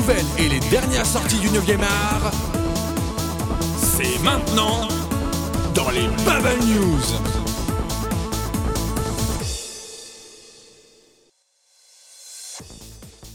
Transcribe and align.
nouvelles 0.00 0.24
et 0.38 0.48
les 0.48 0.60
dernières 0.70 1.04
sorties 1.04 1.38
du 1.40 1.48
9e 1.48 1.82
art, 1.82 2.32
c'est 3.76 4.22
maintenant 4.22 4.88
dans 5.74 5.90
les 5.90 6.06
Bubble 6.24 6.64
News. 6.66 7.02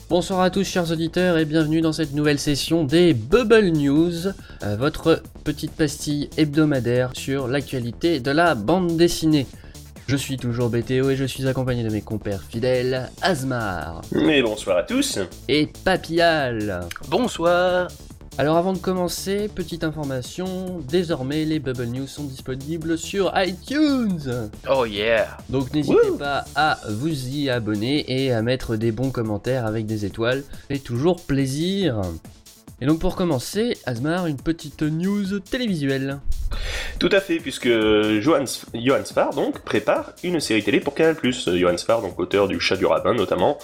Bonsoir 0.10 0.42
à 0.42 0.50
tous 0.50 0.64
chers 0.64 0.92
auditeurs 0.92 1.38
et 1.38 1.46
bienvenue 1.46 1.82
dans 1.82 1.94
cette 1.94 2.14
nouvelle 2.14 2.40
session 2.40 2.84
des 2.84 3.14
Bubble 3.14 3.70
News, 3.70 4.28
euh, 4.64 4.76
votre 4.76 5.22
petite 5.44 5.74
pastille 5.74 6.30
hebdomadaire 6.36 7.12
sur 7.14 7.48
l'actualité 7.48 8.20
de 8.20 8.32
la 8.32 8.56
bande 8.56 8.98
dessinée. 8.98 9.46
Je 10.08 10.16
suis 10.16 10.38
toujours 10.38 10.70
BTO 10.70 11.10
et 11.10 11.16
je 11.16 11.26
suis 11.26 11.48
accompagné 11.48 11.84
de 11.84 11.90
mes 11.90 12.02
compères 12.02 12.44
fidèles, 12.44 13.10
Asmar 13.22 14.02
Et 14.14 14.42
bonsoir 14.44 14.78
à 14.78 14.84
tous. 14.84 15.20
et 15.48 15.68
Papial. 15.84 16.82
Bonsoir. 17.10 17.88
Alors 18.38 18.58
avant 18.58 18.74
de 18.74 18.78
commencer, 18.78 19.48
petite 19.54 19.84
information, 19.86 20.80
désormais 20.90 21.46
les 21.46 21.58
Bubble 21.60 21.86
News 21.86 22.06
sont 22.06 22.26
disponibles 22.26 22.98
sur 22.98 23.32
iTunes. 23.36 24.50
Oh 24.70 24.86
yeah. 24.86 25.38
Donc 25.50 25.74
n'hésitez 25.74 26.12
pas 26.20 26.44
à 26.54 26.78
vous 26.90 27.28
y 27.30 27.50
abonner 27.50 28.04
et 28.08 28.32
à 28.34 28.42
mettre 28.42 28.76
des 28.76 28.92
bons 28.92 29.10
commentaires 29.10 29.66
avec 29.66 29.86
des 29.86 30.04
étoiles. 30.06 30.44
fait 30.68 30.80
toujours 30.80 31.22
plaisir. 31.22 32.02
Et 32.82 32.86
donc 32.86 33.00
pour 33.00 33.16
commencer, 33.16 33.78
Asmar, 33.86 34.28
une 34.28 34.38
petite 34.38 34.82
news 34.82 35.40
télévisuelle. 35.40 36.20
Tout 37.00 37.10
à 37.12 37.20
fait, 37.20 37.38
puisque 37.38 37.68
Johan, 37.68 38.44
Johan 38.74 39.06
Sfar 39.06 39.34
donc 39.34 39.60
prépare 39.60 40.14
une 40.24 40.40
série 40.40 40.64
télé 40.64 40.80
pour 40.80 40.94
Canal+. 40.94 41.16
Johan 41.22 41.78
Sfar, 41.78 42.02
donc 42.02 42.20
auteur 42.20 42.48
du 42.48 42.60
Chat 42.60 42.76
du 42.76 42.86
rabbin 42.86 43.14
notamment, 43.14 43.58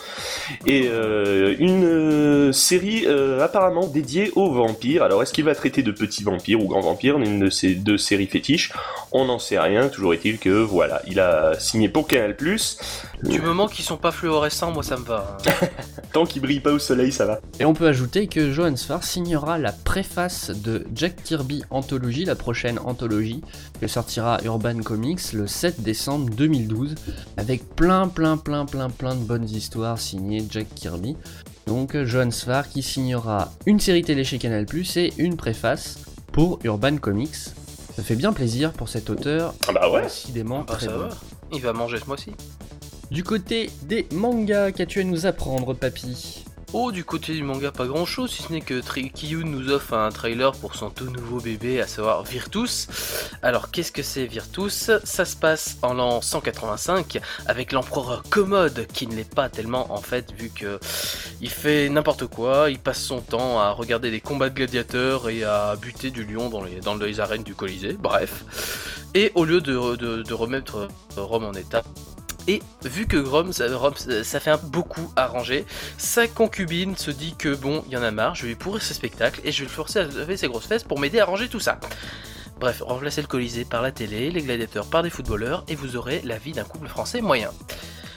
et 0.66 0.88
euh, 0.88 1.56
une 1.60 1.86
euh, 1.86 2.52
série 2.52 3.04
euh, 3.06 3.44
apparemment 3.44 3.88
dédiée 3.88 4.32
aux 4.36 4.52
vampires. 4.52 5.04
Alors 5.04 5.22
est-ce 5.24 5.34
qu'il 5.34 5.46
va 5.46 5.56
traiter 5.56 5.84
de 5.84 5.92
petits 5.92 6.24
vampires 6.24 6.62
ou 6.62 6.68
grands 6.68 6.82
vampires, 6.82 7.18
une 7.18 7.40
de 7.40 7.50
ces 7.50 7.76
deux 7.76 7.98
séries 7.98 8.28
fétiches 8.28 8.72
On 9.14 9.26
n'en 9.26 9.40
sait 9.40 9.60
rien. 9.60 9.90
Toujours 9.90 10.14
est-il 10.14 10.40
que 10.40 10.50
voilà, 10.64 11.02
il 11.06 11.20
a 11.20 11.60
signé 11.60 11.90
pour 11.90 12.08
Canal+. 12.08 12.36
Du 13.24 13.42
moment 13.42 13.68
qu'ils 13.68 13.84
sont 13.84 13.98
pas 13.98 14.12
fluorescents, 14.12 14.72
moi 14.72 14.84
ça 14.84 14.96
me 14.98 15.04
va. 15.04 15.38
hein. 15.46 15.68
Tant 16.14 16.26
qu'il 16.26 16.42
brille 16.42 16.62
pas 16.62 16.72
au 16.72 16.80
soleil, 16.80 17.12
ça 17.12 17.26
va. 17.26 17.40
Et 17.60 17.66
on 17.66 17.74
peut 17.74 17.88
ajouter 17.88 18.28
que 18.28 18.52
Johan 18.52 18.76
Sfar 18.78 19.04
signera 19.04 19.58
la 19.58 19.74
préface 19.74 20.50
de 20.50 20.86
Jack 20.96 21.24
Kirby 21.24 21.64
Anthology, 21.70 22.24
la 22.24 22.36
prochaine 22.36 22.80
anthologie 22.80 23.42
que 23.82 23.88
sortira 23.88 24.40
Urban 24.46 24.80
Comics 24.80 25.34
le 25.34 25.46
7 25.46 25.82
décembre 25.82 26.30
2012, 26.34 26.96
avec 27.38 27.68
plein 27.76 28.08
plein 28.08 28.38
plein 28.38 28.66
plein 28.66 28.90
plein 28.90 29.16
de 29.16 29.24
bonnes 29.24 29.50
histoires 29.50 30.00
signées 30.00 30.46
Jack 30.50 30.68
Kirby. 30.74 31.18
Donc 31.68 32.02
Johan 32.04 32.32
Sfar 32.32 32.70
qui 32.70 32.82
signera 32.82 33.52
une 33.66 33.80
série 33.80 34.04
télé 34.04 34.24
chez 34.24 34.38
Canal+, 34.38 34.66
et 34.96 35.14
une 35.18 35.36
préface 35.36 36.00
pour 36.32 36.60
Urban 36.64 36.96
Comics. 36.98 37.36
Ça 37.96 38.04
fait 38.04 38.16
bien 38.16 38.32
plaisir 38.34 38.72
pour 38.74 38.90
cet 38.90 39.10
auteur, 39.10 39.54
Ah 39.68 39.74
bah 39.74 39.90
ouais. 39.92 40.04
décidément 40.04 40.60
Bah, 40.60 40.76
très 40.76 40.86
ça 40.88 40.94
bon. 40.94 41.00
va. 41.00 41.10
Il 41.52 41.62
va 41.62 41.74
manger 41.74 41.98
ce 42.00 42.06
mois-ci. 42.06 42.32
Du 43.12 43.24
côté 43.24 43.70
des 43.84 44.08
mangas, 44.14 44.72
qu'as-tu 44.72 45.02
à 45.02 45.04
nous 45.04 45.26
apprendre, 45.26 45.74
papy? 45.74 46.41
Oh, 46.74 46.94
du 46.94 47.04
côté 47.04 47.34
du 47.34 47.44
manga, 47.44 47.70
pas 47.70 47.86
grand 47.86 48.06
chose, 48.06 48.32
si 48.32 48.44
ce 48.44 48.52
n'est 48.54 48.62
que 48.62 48.80
Kiyun 48.80 49.44
nous 49.44 49.70
offre 49.72 49.94
un 49.94 50.10
trailer 50.10 50.54
pour 50.54 50.76
son 50.76 50.90
tout 50.90 51.10
nouveau 51.10 51.42
bébé, 51.42 51.82
à 51.82 51.88
savoir 51.88 52.24
Virtus. 52.24 52.88
Alors, 53.42 53.72
qu'est-ce 53.72 53.92
que 53.92 54.02
c'est 54.02 54.26
Virtus? 54.26 54.90
Ça 55.04 55.26
se 55.26 55.36
passe 55.36 55.78
en 55.82 55.96
l'an 55.96 56.22
185 56.22 57.20
avec 57.46 57.74
l'empereur 57.74 58.24
Commode, 58.30 58.88
qui 58.94 59.06
ne 59.06 59.16
l'est 59.16 59.36
pas 59.36 59.50
tellement 59.50 59.92
en 59.94 60.02
fait, 60.02 60.32
vu 60.32 60.50
que 60.50 60.80
il 61.42 61.50
fait 61.50 61.90
n'importe 61.90 62.28
quoi, 62.28 62.70
il 62.70 62.80
passe 62.80 63.02
son 63.02 63.20
temps 63.20 63.60
à 63.60 63.72
regarder 63.72 64.10
des 64.10 64.22
combats 64.22 64.50
de 64.50 64.56
gladiateurs 64.56 65.30
et 65.30 65.44
à 65.44 65.76
buter 65.76 66.10
du 66.10 66.24
lion 66.24 66.50
dans 66.50 66.64
les, 66.64 66.80
dans 66.80 66.96
les 66.96 67.20
arènes 67.20 67.44
du 67.44 67.54
Colisée, 67.54 67.98
bref. 68.00 68.46
Et 69.14 69.34
au 69.36 69.44
lieu 69.44 69.60
de, 69.60 70.34
remettre 70.34 70.88
Rome 71.18 71.44
en 71.44 71.54
état, 71.54 71.84
et 72.48 72.62
vu 72.84 73.08
que 73.08 73.18
Rome, 73.18 73.54
ça, 73.54 74.40
fait 74.40 74.52
un 74.52 74.58
beaucoup 74.58 75.12
arranger, 75.16 75.66
sa 75.98 76.28
concubine 76.28 76.96
se 76.98 77.12
dit 77.12 77.36
que 77.38 77.56
bon, 77.56 77.84
il 77.88 77.94
y 77.94 77.98
en 77.98 78.04
a 78.04 78.12
marre, 78.12 78.36
je 78.36 78.48
vais 78.48 78.56
pourrir 78.56 78.82
ce 78.82 78.94
spectacle 78.94 79.42
et 79.44 79.52
je 79.52 79.60
vais 79.60 79.66
le 79.66 79.72
forcer 79.72 80.00
à 80.00 80.04
lever 80.04 80.38
ses 80.38 80.48
grosses 80.48 80.68
fesses 80.68 80.84
pour 80.84 81.00
m'aider 81.00 81.20
à 81.20 81.26
ranger 81.26 81.48
tout 81.48 81.60
ça. 81.60 81.80
Bref, 82.60 82.84
remplacez 82.86 83.22
le 83.22 83.28
Colisée 83.28 83.66
par 83.66 83.82
la 83.82 83.92
télé, 83.92 84.30
les 84.30 84.42
gladiateurs 84.42 84.86
par 84.86 85.02
des 85.02 85.10
footballeurs 85.10 85.64
et 85.68 85.76
vous 85.76 85.96
aurez 85.96 86.22
la 86.24 86.38
vie 86.38 86.52
d'un 86.52 86.64
couple 86.64 86.88
français 86.88 87.22
moyen. 87.22 87.50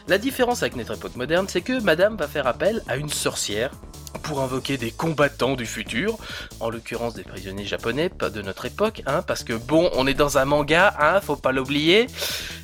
La 0.06 0.18
différence 0.18 0.62
avec 0.62 0.76
notre 0.76 0.94
époque 0.94 1.16
moderne, 1.16 1.46
c'est 1.48 1.62
que 1.62 1.80
Madame 1.80 2.16
va 2.16 2.28
faire 2.28 2.46
appel 2.46 2.82
à 2.88 2.96
une 2.96 3.08
sorcière 3.08 3.70
pour 4.22 4.42
invoquer 4.42 4.76
des 4.76 4.90
combattants 4.90 5.54
du 5.54 5.66
futur, 5.66 6.18
en 6.60 6.68
l'occurrence 6.68 7.14
des 7.14 7.22
prisonniers 7.22 7.64
japonais, 7.64 8.08
pas 8.08 8.30
de 8.30 8.42
notre 8.42 8.66
époque, 8.66 9.02
hein, 9.06 9.22
parce 9.22 9.44
que 9.44 9.54
bon, 9.54 9.90
on 9.94 10.06
est 10.06 10.14
dans 10.14 10.38
un 10.38 10.44
manga, 10.44 10.94
hein, 10.98 11.20
faut 11.20 11.36
pas 11.36 11.52
l'oublier, 11.52 12.06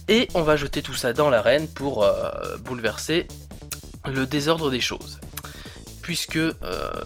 et 0.08 0.28
on 0.34 0.42
va 0.42 0.56
jeter 0.56 0.82
tout 0.82 0.94
ça 0.94 1.12
dans 1.12 1.30
l'arène 1.30 1.66
pour 1.68 2.02
euh, 2.02 2.56
bouleverser 2.58 3.26
le 4.06 4.26
désordre 4.26 4.70
des 4.70 4.80
choses. 4.80 5.18
Puisque 6.02 6.36
euh, 6.36 6.54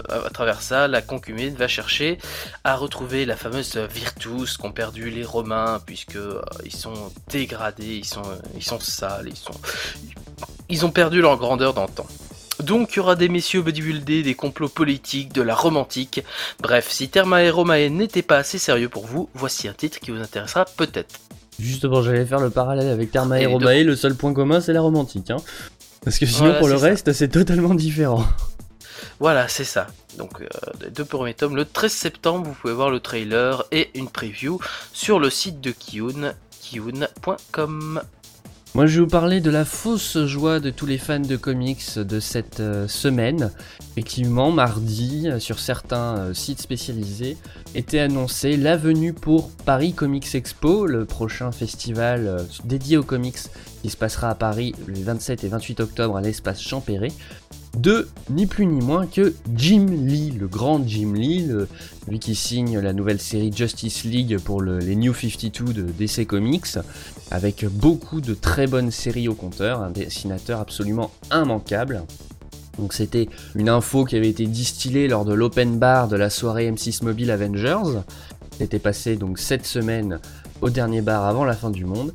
à 0.09 0.31
travers 0.31 0.63
ça, 0.63 0.89
la 0.89 1.03
concubine 1.03 1.55
va 1.55 1.69
chercher 1.69 2.19
à 2.63 2.77
retrouver 2.77 3.27
la 3.27 3.37
fameuse 3.37 3.77
Virtus 3.77 4.57
qu'ont 4.57 4.73
perdu 4.73 5.11
les 5.11 5.25
Romains, 5.25 5.81
puisque 5.85 6.17
euh, 6.17 6.41
ils 6.65 6.75
sont 6.75 7.13
dégradés, 7.29 7.97
ils 7.97 8.05
sont, 8.05 8.23
ils 8.57 8.65
sont 8.65 8.81
sales, 8.81 9.29
ils 9.29 9.37
sont, 9.37 9.61
ils 10.69 10.85
ont 10.87 10.91
perdu 10.91 11.21
leur 11.21 11.37
grandeur 11.37 11.75
d'antan. 11.75 12.07
Donc 12.61 12.93
il 12.93 12.97
y 12.97 13.01
aura 13.01 13.17
des 13.17 13.29
messieurs 13.29 13.63
bodybuildés, 13.63 14.23
des 14.23 14.35
complots 14.35 14.69
politiques, 14.69 15.33
de 15.33 15.43
la 15.43 15.55
romantique. 15.55 16.23
Bref, 16.61 16.89
si 16.91 17.09
Therma 17.09 17.43
et 17.43 17.51
Romae 17.51 17.89
n'étaient 17.91 18.23
pas 18.23 18.39
assez 18.39 18.59
sérieux 18.59 18.89
pour 18.89 19.07
vous, 19.07 19.29
voici 19.35 19.67
un 19.69 19.73
titre 19.73 19.99
qui 19.99 20.11
vous 20.13 20.21
intéressera 20.21 20.65
peut-être. 20.65 21.17
Justement, 21.59 22.03
j'allais 22.03 22.25
faire 22.25 22.41
le 22.41 22.51
parallèle 22.51 22.89
avec 22.89 23.11
Therma 23.11 23.41
et 23.41 23.43
Et 23.43 23.47
Romae, 23.47 23.83
le 23.85 23.97
seul 23.97 24.15
point 24.15 24.33
commun 24.33 24.61
c'est 24.61 24.73
la 24.73 24.81
romantique. 24.81 25.31
Hein. 25.31 25.37
Parce 26.05 26.19
que 26.19 26.27
sinon, 26.27 26.47
Voilà, 26.47 26.59
pour 26.59 26.69
le 26.69 26.79
ça. 26.79 26.85
reste, 26.87 27.13
c'est 27.13 27.29
totalement 27.29 27.75
différent. 27.75 28.25
Voilà, 29.21 29.49
c'est 29.49 29.65
ça. 29.65 29.87
Donc, 30.19 30.41
euh, 30.41 30.47
les 30.83 30.91
deux 30.91 31.05
premiers 31.05 31.35
tomes, 31.35 31.57
le 31.57 31.65
13 31.65 31.93
septembre, 31.93 32.47
vous 32.47 32.53
pouvez 32.55 32.75
voir 32.75 32.91
le 32.91 33.01
trailer 33.01 33.65
et 33.73 33.91
une 33.95 34.09
preview 34.09 34.61
sur 34.93 35.19
le 35.19 35.31
site 35.31 35.61
de 35.61 35.71
Kiyun, 35.71 36.35
kiyun.com. 36.61 38.03
Moi, 38.75 38.87
je 38.87 38.97
vais 38.97 39.05
vous 39.05 39.11
parler 39.11 39.41
de 39.41 39.51
la 39.51 39.65
fausse 39.65 40.19
joie 40.27 40.59
de 40.59 40.71
tous 40.71 40.85
les 40.85 40.99
fans 40.99 41.21
de 41.21 41.37
comics 41.37 41.97
de 41.97 42.19
cette 42.19 42.59
euh, 42.59 42.89
semaine. 42.89 43.53
Effectivement, 43.93 44.51
mardi, 44.51 45.29
euh, 45.29 45.39
sur 45.39 45.61
certains 45.61 46.17
euh, 46.17 46.35
sites 46.35 46.61
spécialisés, 46.61 47.37
était 47.77 48.01
annoncé 48.01 48.57
la 48.57 48.77
venue 48.77 49.13
pour 49.13 49.51
Paris 49.65 49.93
Comics 49.93 50.35
Expo, 50.35 50.87
le 50.87 51.05
prochain 51.05 51.53
festival 51.53 52.45
dédié 52.65 52.97
aux 52.97 53.05
comics 53.05 53.39
qui 53.83 53.91
se 53.91 53.97
passera 53.97 54.31
à 54.31 54.35
Paris 54.35 54.75
le 54.89 54.99
27 55.01 55.45
et 55.45 55.49
28 55.49 55.79
octobre 55.79 56.17
à 56.17 56.21
l'espace 56.21 56.61
Champéret, 56.61 57.13
de 57.77 58.09
ni 58.31 58.47
plus 58.47 58.67
ni 58.67 58.81
moins 58.85 59.07
que 59.07 59.35
Jim 59.57 59.87
Lee, 59.91 60.31
le 60.31 60.47
grand 60.47 60.87
Jim 60.87 61.13
Lee, 61.15 61.45
le- 61.47 61.69
lui 62.09 62.19
qui 62.19 62.35
signe 62.35 62.79
la 62.79 62.93
nouvelle 62.93 63.21
série 63.21 63.53
Justice 63.53 64.05
League 64.05 64.39
pour 64.39 64.61
le- 64.61 64.79
les 64.79 64.95
New 64.97 65.13
52 65.15 65.73
de 65.73 65.83
DC 65.83 66.27
Comics 66.27 66.79
avec 67.31 67.65
beaucoup 67.69 68.21
de 68.21 68.35
très 68.35 68.67
bonnes 68.67 68.91
séries 68.91 69.29
au 69.29 69.35
compteur, 69.35 69.83
un 69.83 69.91
dessinateur 69.91 70.61
absolument 70.61 71.11
immanquable. 71.33 72.03
Donc 72.79 72.93
c'était 72.93 73.29
une 73.55 73.69
info 73.69 74.05
qui 74.05 74.17
avait 74.17 74.29
été 74.31 74.47
distillée 74.47 75.09
lors 75.09 75.25
de 75.25 75.33
l'open 75.35 75.79
bar 75.79 76.09
de 76.09 76.17
la 76.17 76.31
soirée 76.31 76.71
M6 76.71 77.03
Mobile 77.05 77.31
Avengers. 77.31 78.01
C'était 78.59 78.79
passé 78.79 79.17
donc 79.17 79.39
cette 79.39 79.67
semaine 79.67 80.21
au 80.61 80.71
dernier 80.71 81.01
bar 81.01 81.25
avant 81.25 81.45
la 81.45 81.55
fin 81.55 81.71
du 81.71 81.85
monde. 81.85 82.13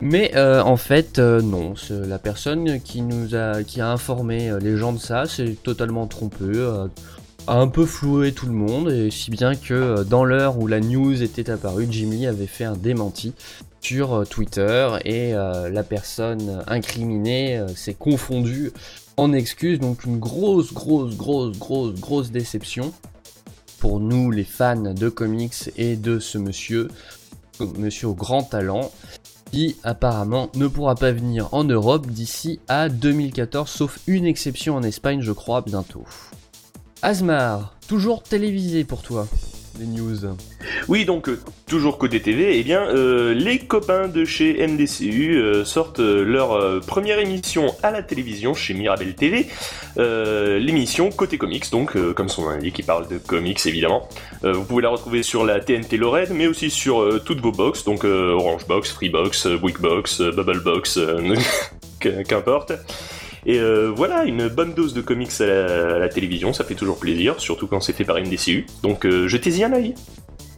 Mais 0.00 0.32
euh, 0.34 0.62
en 0.62 0.76
fait, 0.76 1.18
euh, 1.18 1.40
non, 1.40 1.74
la 1.90 2.18
personne 2.18 2.80
qui 2.80 3.00
nous 3.00 3.34
a, 3.34 3.62
qui 3.62 3.80
a 3.80 3.90
informé 3.90 4.50
euh, 4.50 4.58
les 4.58 4.76
gens 4.76 4.92
de 4.92 4.98
ça, 4.98 5.24
c'est 5.26 5.62
totalement 5.62 6.06
trompé, 6.06 6.44
euh, 6.44 6.88
a 7.46 7.54
un 7.54 7.68
peu 7.68 7.86
floué 7.86 8.32
tout 8.32 8.46
le 8.46 8.52
monde, 8.52 8.90
et 8.90 9.10
si 9.10 9.30
bien 9.30 9.54
que 9.54 10.02
dans 10.02 10.24
l'heure 10.24 10.58
où 10.58 10.66
la 10.66 10.80
news 10.80 11.22
était 11.22 11.50
apparue, 11.50 11.86
Jim 11.90 12.10
Lee 12.10 12.26
avait 12.26 12.46
fait 12.46 12.64
un 12.64 12.76
démenti 12.76 13.34
sur 13.80 14.26
Twitter 14.26 14.88
et 15.04 15.32
la 15.32 15.82
personne 15.82 16.62
incriminée 16.66 17.62
s'est 17.76 17.92
confondue 17.92 18.72
en 19.18 19.34
excuses, 19.34 19.78
donc 19.78 20.04
une 20.04 20.18
grosse, 20.18 20.72
grosse, 20.72 21.18
grosse, 21.18 21.58
grosse, 21.58 21.94
grosse 22.00 22.30
déception 22.30 22.94
pour 23.78 24.00
nous 24.00 24.30
les 24.30 24.44
fans 24.44 24.94
de 24.94 25.08
comics 25.10 25.70
et 25.76 25.96
de 25.96 26.18
ce 26.18 26.38
monsieur, 26.38 26.88
monsieur 27.76 28.08
au 28.08 28.14
grand 28.14 28.42
talent, 28.42 28.90
apparemment 29.82 30.50
ne 30.54 30.66
pourra 30.66 30.94
pas 30.94 31.12
venir 31.12 31.48
en 31.52 31.64
Europe 31.64 32.06
d'ici 32.06 32.60
à 32.68 32.88
2014, 32.88 33.68
sauf 33.68 33.98
une 34.06 34.26
exception 34.26 34.76
en 34.76 34.82
Espagne, 34.82 35.20
je 35.20 35.32
crois, 35.32 35.60
bientôt. 35.60 36.04
Asmar, 37.02 37.74
toujours 37.86 38.22
télévisé 38.22 38.84
pour 38.84 39.02
toi. 39.02 39.26
Des 39.78 39.86
news. 39.86 40.16
Oui, 40.88 41.04
donc 41.04 41.28
euh, 41.28 41.38
toujours 41.66 41.98
côté 41.98 42.20
TV, 42.20 42.58
eh 42.58 42.62
bien 42.62 42.82
euh, 42.88 43.34
les 43.34 43.58
copains 43.58 44.08
de 44.08 44.24
chez 44.24 44.66
MDCU 44.66 45.36
euh, 45.36 45.64
sortent 45.64 45.98
leur 46.00 46.80
première 46.86 47.18
émission 47.18 47.74
à 47.82 47.90
la 47.90 48.02
télévision 48.02 48.54
chez 48.54 48.74
Mirabel 48.74 49.14
TV, 49.14 49.46
l'émission 49.96 51.10
côté 51.10 51.38
comics, 51.38 51.70
donc 51.70 51.96
comme 52.14 52.28
son 52.28 52.42
nom 52.42 52.50
l'indique, 52.50 52.74
qui 52.76 52.82
parle 52.82 53.08
de 53.08 53.18
comics 53.18 53.64
évidemment. 53.66 54.08
Vous 54.42 54.64
pouvez 54.64 54.82
la 54.82 54.90
retrouver 54.90 55.22
sur 55.22 55.44
la 55.44 55.60
TNT 55.60 55.96
Lorraine, 55.96 56.32
mais 56.34 56.46
aussi 56.46 56.70
sur 56.70 57.22
toutes 57.24 57.40
vos 57.40 57.52
box, 57.52 57.84
donc 57.84 58.04
Orange 58.04 58.66
Box, 58.66 58.90
Freebox, 58.90 59.46
euh, 59.46 59.58
Wickbox, 59.62 60.20
euh, 60.20 60.30
Bubble 60.32 60.60
Box, 60.62 60.98
qu- 62.00 62.22
qu'importe. 62.28 62.72
Et 63.46 63.58
euh, 63.58 63.92
voilà, 63.94 64.24
une 64.24 64.48
bonne 64.48 64.72
dose 64.72 64.94
de 64.94 65.02
comics 65.02 65.40
à 65.40 65.98
la, 65.98 66.08
télévision, 66.08 66.52
ça 66.52 66.64
fait 66.64 66.74
toujours 66.74 66.98
plaisir, 66.98 67.40
surtout 67.40 67.66
quand 67.66 67.80
c'est 67.80 67.92
fait 67.92 68.04
par 68.04 68.16
MDCU. 68.16 68.66
Donc 68.82 69.04
euh, 69.04 69.28
jetez-y 69.28 69.64
un 69.64 69.72
œil. 69.72 69.94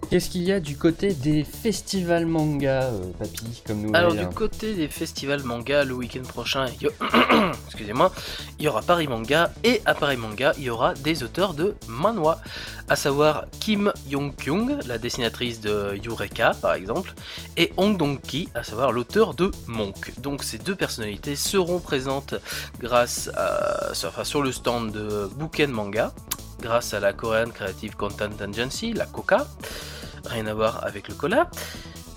Qu'est-ce 0.08 0.30
qu'il 0.30 0.44
y 0.44 0.52
a 0.52 0.60
du 0.60 0.76
côté 0.76 1.14
des 1.14 1.42
festivals 1.42 2.26
manga, 2.26 2.84
euh, 2.84 3.00
papy, 3.18 3.62
comme 3.66 3.82
nous 3.82 3.90
Alors 3.92 4.14
du 4.14 4.26
côté 4.28 4.74
des 4.74 4.86
festivals 4.86 5.42
manga, 5.42 5.82
le 5.84 5.94
week-end 5.94 6.22
prochain, 6.22 6.66
il 6.80 6.86
y 6.86 6.86
a- 6.88 7.52
excusez-moi, 7.66 8.12
il 8.60 8.64
y 8.64 8.68
aura 8.68 8.82
Paris 8.82 9.08
Manga 9.08 9.50
et 9.64 9.82
à 9.84 9.94
Paris 9.94 10.16
Manga, 10.16 10.52
il 10.58 10.64
y 10.64 10.70
aura 10.70 10.94
des 10.94 11.24
auteurs 11.24 11.54
de 11.54 11.74
manhwa, 11.88 12.40
à 12.88 12.94
savoir 12.94 13.46
Kim 13.58 13.92
Yong-kyung, 14.08 14.78
la 14.86 14.98
dessinatrice 14.98 15.60
de 15.60 15.98
Eureka 16.06 16.52
par 16.62 16.74
exemple, 16.74 17.12
et 17.56 17.72
Hong 17.76 17.96
Dong-ki, 17.96 18.48
à 18.54 18.62
savoir 18.62 18.92
l'auteur 18.92 19.34
de 19.34 19.50
Monk. 19.66 20.12
Donc 20.20 20.44
ces 20.44 20.58
deux 20.58 20.76
personnalités 20.76 21.34
seront 21.34 21.80
présentes 21.80 22.36
grâce 22.78 23.28
à, 23.36 23.88
enfin, 23.90 24.22
sur 24.22 24.40
le 24.40 24.52
stand 24.52 24.92
de 24.92 25.28
Bouken 25.34 25.70
Manga, 25.72 26.14
grâce 26.66 26.94
à 26.94 27.00
la 27.00 27.12
Korean 27.12 27.50
Creative 27.50 27.94
Content 27.94 28.30
Agency, 28.40 28.92
la 28.92 29.06
KOKA, 29.06 29.46
rien 30.24 30.46
à 30.48 30.54
voir 30.54 30.84
avec 30.84 31.06
le 31.08 31.14
cola. 31.14 31.48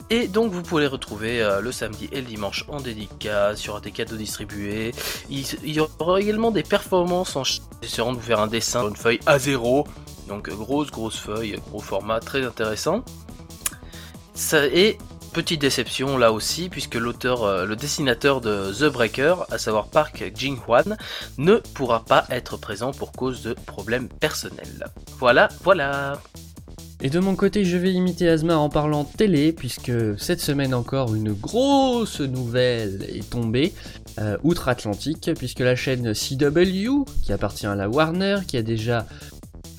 Et 0.10 0.28
donc 0.28 0.52
vous 0.52 0.64
pouvez 0.64 0.82
les 0.82 0.88
retrouver 0.88 1.40
euh, 1.40 1.62
le 1.62 1.72
samedi 1.72 2.10
et 2.12 2.22
le 2.22 2.28
dimanche 2.28 2.66
en 2.68 2.82
dédicace, 2.82 3.70
aura 3.70 3.80
des 3.80 3.92
cadeaux 3.92 4.16
distribués, 4.16 4.92
il, 5.30 5.46
y 5.64 5.80
aura 5.80 6.20
également 6.20 6.50
des 6.50 6.64
performances 6.64 7.36
en 7.36 7.44
essaieront 7.84 8.14
de 8.14 8.18
vous 8.18 8.24
faire 8.24 8.40
un 8.40 8.48
dessin 8.48 8.80
sur 8.80 8.90
une 8.90 8.96
feuille 8.96 9.20
A0, 9.28 9.86
donc 10.28 10.50
grosse 10.50 10.90
grosse 10.90 11.20
feuille, 11.20 11.60
gros 11.70 11.80
format, 11.80 12.20
très 12.20 12.44
intéressant. 12.44 13.04
Ça, 14.34 14.66
et 14.66 14.98
petite 15.30 15.62
déception 15.62 16.18
là 16.18 16.32
aussi, 16.32 16.70
puisque 16.70 16.96
l'auteur, 16.96 17.44
euh, 17.44 17.66
le 17.66 17.76
dessinateur 17.76 18.42
de 18.42 18.72
The 18.74 18.92
Breaker, 18.92 19.36
à 19.52 19.58
savoir 19.58 19.88
Park 19.88 20.32
Jin-hwan, 20.36 20.98
ne 21.38 21.56
pourra 21.74 22.04
pas 22.04 22.26
être 22.30 22.58
présent 22.58 22.92
pour 22.92 23.12
cause 23.12 23.44
de 23.44 23.54
problèmes 23.54 24.10
personnels. 24.10 24.88
Voilà, 25.18 25.50
voilà 25.64 26.20
Et 27.02 27.10
de 27.10 27.20
mon 27.20 27.36
côté, 27.36 27.64
je 27.64 27.78
vais 27.78 27.94
imiter 27.94 28.28
Asmar 28.28 28.60
en 28.60 28.70
parlant 28.70 29.06
télé, 29.06 29.54
puisque 29.54 29.92
cette 30.18 30.42
semaine 30.42 30.74
encore, 30.74 31.16
une 31.16 31.32
grosse 31.32 32.20
nouvelle 32.20 33.06
est 33.08 33.30
tombée, 33.30 33.74
euh, 34.20 34.38
outre-Atlantique, 34.44 35.32
puisque 35.38 35.60
la 35.60 35.76
chaîne 35.76 36.14
CW, 36.14 37.06
qui 37.24 37.32
appartient 37.32 37.68
à 37.68 37.76
la 37.76 37.88
Warner, 37.88 38.40
qui 38.48 38.58
a 38.58 38.64
déjà 38.64 39.06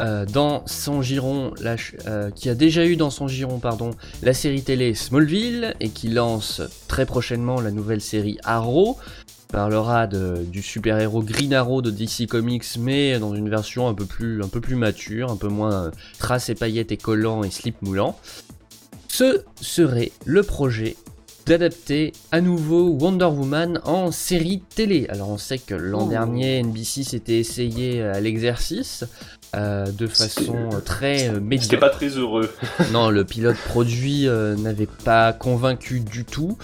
euh, 0.00 0.26
dans 0.26 0.62
son 0.67 1.02
giron, 1.02 1.52
la 1.61 1.76
euh, 2.06 2.31
qui 2.31 2.49
a 2.49 2.55
déjà 2.55 2.85
eu 2.87 2.97
dans 2.97 3.11
son 3.11 3.29
giron, 3.29 3.58
pardon, 3.58 3.91
la 4.23 4.35
série 4.35 4.62
télé 4.62 4.94
Smallville, 4.94 5.75
et 5.81 5.91
qui 5.91 6.08
lance 6.08 6.62
très 6.88 7.06
prochainement 7.06 7.61
la 7.61 7.70
nouvelle 7.70 8.00
série 8.00 8.38
Arrow, 8.44 8.97
parlera 9.52 10.06
de- 10.06 10.44
du 10.44 10.62
super-héros 10.62 11.23
Green 11.23 11.52
Arrow 11.55 11.82
de 11.82 11.91
DC 11.91 12.26
Comics, 12.29 12.64
mais 12.79 13.19
dans 13.19 13.35
une 13.35 13.49
version 13.50 13.88
un 13.88 13.94
peu 13.94 14.06
plus, 14.06 14.43
un 14.43 14.49
peu 14.49 14.61
plus 14.61 14.76
mature, 14.76 15.31
un 15.31 15.37
peu 15.37 15.49
moins 15.49 15.73
euh, 15.87 15.91
traces 16.19 16.49
et 16.50 16.55
paillettes 16.55 16.93
et 16.93 16.97
collants 16.97 17.43
et 17.44 17.50
slip 17.50 17.82
moulants. 17.82 18.17
Ce 19.08 19.43
serait 19.61 20.12
le 20.25 20.43
projet 20.43 20.97
d'adapter 21.47 22.12
à 22.31 22.41
nouveau 22.41 22.91
Wonder 22.91 23.25
Woman 23.25 23.81
en 23.85 24.12
série 24.12 24.62
télé. 24.76 25.06
Alors 25.08 25.31
on 25.31 25.38
sait 25.38 25.58
que 25.58 25.75
l'an 25.75 26.05
Oh. 26.06 26.08
dernier 26.08 26.58
NBC 26.62 27.02
s'était 27.02 27.38
essayé 27.41 28.02
à 28.02 28.20
l'exercice 28.20 29.05
euh, 29.56 29.87
de 29.91 30.06
façon 30.06 30.70
euh, 30.73 30.81
très 30.81 31.29
euh, 31.29 31.35
C'était 31.35 31.41
médiocre. 31.41 31.81
pas 31.81 31.91
très 31.91 32.08
heureux. 32.08 32.50
Non, 32.93 33.11
le 33.11 33.25
pilote 33.25 33.56
produit 33.67 34.29
euh, 34.29 34.55
n'avait 34.56 34.88
pas 35.05 35.32
convaincu 35.32 36.00
du 36.00 36.25
tout. 36.25 36.56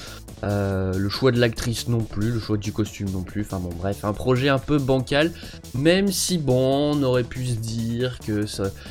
Euh, 0.47 0.93
le 0.97 1.09
choix 1.09 1.33
de 1.33 1.41
l'actrice 1.41 1.89
non 1.89 2.01
plus, 2.01 2.31
le 2.31 2.39
choix 2.39 2.57
du 2.57 2.73
costume 2.73 3.11
non 3.11 3.23
plus. 3.23 3.43
Enfin 3.43 3.59
bon, 3.59 3.71
bref, 3.77 4.05
un 4.05 4.13
projet 4.13 4.49
un 4.49 4.59
peu 4.59 4.79
bancal. 4.79 5.33
Même 5.75 6.13
si 6.13 6.39
bon, 6.39 6.95
on 6.95 7.03
aurait 7.03 7.25
pu 7.25 7.47
se 7.47 7.55
dire 7.55 8.19
que 8.25 8.45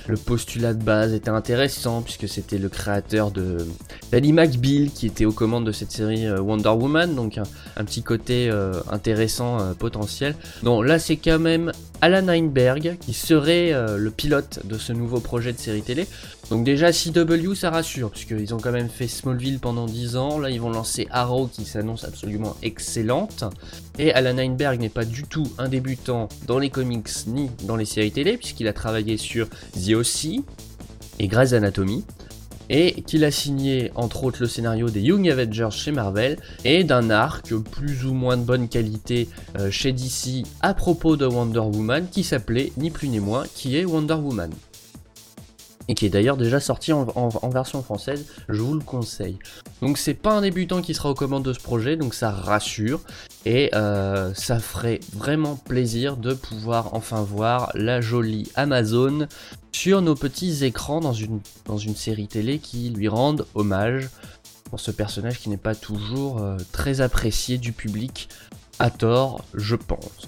le 0.07 0.18
postulat 0.18 0.74
de 0.74 0.84
base 0.84 1.13
était 1.13 1.30
intéressant 1.30 2.02
puisque 2.02 2.28
c'était 2.28 2.57
le 2.57 2.69
créateur 2.69 3.31
de 3.31 3.57
d'Ali 4.12 4.34
McBeal 4.34 4.90
qui 4.92 5.07
était 5.07 5.25
aux 5.25 5.31
commandes 5.31 5.66
de 5.66 5.72
cette 5.72 5.92
série 5.92 6.25
euh, 6.25 6.42
Wonder 6.42 6.69
Woman, 6.69 7.16
donc 7.16 7.38
un, 7.38 7.86
petit 7.86 8.04
côté 8.04 8.50
euh, 8.50 8.74
intéressant 8.92 9.74
potentiel. 9.80 10.36
Non, 10.63 10.81
là 10.81 11.00
c'est 11.00 11.18
quand 11.18 11.40
même 11.40 11.72
Alan 12.01 12.28
Heinberg 12.28 12.98
qui 13.00 13.13
serait 13.13 13.72
le 13.98 14.12
pilote 14.12 14.60
de 14.66 14.78
ce 14.78 14.92
nouveau 14.94 15.19
projet 15.19 15.54
de 15.54 15.58
série 15.58 15.81
télé. 15.81 16.08
Donc 16.50 16.64
déjà 16.64 16.92
CW 16.92 17.56
ça 17.56 17.72
rassure 17.72 18.12
puisqu'ils 18.12 18.54
ont 18.54 18.60
quand 18.60 18.72
même 18.72 18.90
fait 18.90 19.08
Smallville 19.08 19.60
pendant 19.60 19.88
10 19.88 20.16
ans, 20.16 20.40
là 20.40 20.50
ils 20.52 20.62
vont 20.62 20.70
lancer 20.70 21.08
Arrow 21.10 21.48
qui 21.48 21.66
s'annonce 21.66 22.04
absolument 22.04 22.56
excellente. 22.62 23.44
Et 23.98 24.14
Alan 24.14 24.38
Heinberg 24.38 24.80
n'est 24.80 24.90
pas 24.90 25.06
du 25.06 25.24
tout 25.24 25.48
un 25.58 25.70
débutant 25.70 26.30
dans 26.46 26.60
les 26.60 26.70
comics 26.70 27.10
ni 27.28 27.50
dans 27.64 27.76
les 27.76 27.86
séries 27.86 28.12
télé 28.12 28.38
puisqu'il 28.38 28.68
a 28.68 28.74
travaillé 28.74 29.18
sur 29.18 29.50
The 29.74 29.94
O.C. 29.96 30.42
et 31.20 31.28
Grey's 31.28 31.54
Anatomy. 31.54 32.04
Et 32.68 33.04
qu'il 33.04 33.24
a 33.26 33.30
signé 33.30 33.92
entre 33.94 34.24
autres 34.24 34.40
le 34.42 34.48
scénario 34.48 34.90
des 34.90 35.00
Young 35.00 35.30
Avengers 35.30 35.70
chez 35.70 35.92
Marvel 35.92 36.40
et 36.64 36.84
d'un 36.84 37.12
arc 37.12 37.54
plus 37.54 38.08
ou 38.08 38.14
moins 38.16 38.38
de 38.38 38.42
bonne 38.42 38.70
qualité 38.70 39.30
euh, 39.60 39.70
chez 39.70 39.92
DC 39.92 40.48
à 40.62 40.74
propos 40.74 41.16
de 41.16 41.28
Wonder 41.28 41.60
Woman 41.60 42.08
qui 42.10 42.24
s'appelait 42.24 42.72
ni 42.78 42.90
plus 42.90 43.10
ni 43.10 43.20
moins 43.20 43.46
qui 43.54 43.78
est 43.78 43.86
Wonder 43.86 44.16
Woman 44.16 44.50
et 45.88 45.96
qui 45.96 46.06
est 46.06 46.10
d'ailleurs 46.10 46.38
déjà 46.38 46.60
sorti 46.60 46.92
en, 46.94 47.50
version 47.50 47.82
française, 47.84 48.26
je 48.50 48.62
vous 48.62 48.74
le 48.74 48.82
conseille. 48.82 49.38
Donc 49.82 49.98
c'est 49.98 50.14
pas 50.14 50.34
un 50.34 50.42
débutant 50.42 50.82
qui 50.82 50.94
sera 50.94 51.10
aux 51.10 51.16
commandes 51.16 51.44
de 51.44 51.54
ce 51.54 51.60
projet, 51.60 51.96
donc 51.96 52.14
ça 52.14 52.32
rassure, 52.32 53.02
et 53.46 53.70
euh, 53.76 54.34
ça 54.34 54.60
ferait 54.60 55.00
vraiment 55.14 55.56
plaisir 55.56 56.18
de 56.18 56.34
pouvoir 56.34 56.94
enfin 56.94 57.22
voir 57.22 57.72
la 57.76 58.02
jolie 58.02 58.52
Amazon 58.56 59.28
sur 59.72 60.02
nos 60.02 60.16
petits 60.16 60.64
écrans 60.66 61.02
dans 61.02 61.14
une, 61.14 61.40
dans 61.66 61.78
une 61.78 61.96
série 61.96 62.28
télé 62.28 62.60
qui 62.60 62.90
lui 62.90 63.08
rende 63.08 63.46
hommage 63.54 64.10
pour 64.70 64.80
ce 64.80 64.92
personnage 64.92 65.40
qui 65.40 65.50
n'est 65.50 65.58
pas 65.58 65.76
toujours 65.76 66.40
euh, 66.40 66.58
très 66.72 67.02
apprécié 67.02 67.58
du 67.58 67.72
public, 67.72 68.30
à 68.80 68.90
tort, 68.90 69.44
je 69.54 69.76
pense. 69.76 70.28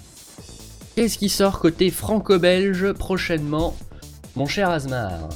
Qu'est-ce 0.95 1.17
qui 1.17 1.29
sort 1.29 1.59
côté 1.59 1.91
franco-belge 1.91 2.93
prochainement, 2.93 3.75
mon 4.35 4.45
cher 4.45 4.69
Asmar 4.69 5.29